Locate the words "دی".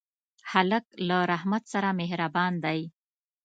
2.65-2.79